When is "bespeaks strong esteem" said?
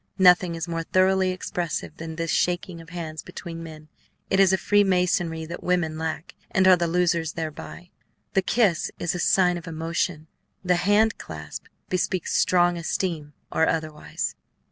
11.87-13.33